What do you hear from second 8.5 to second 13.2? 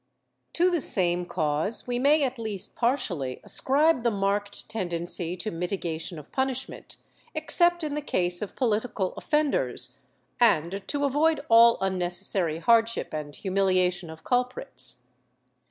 politi cal offenders— and to avoid all unnecessary hardship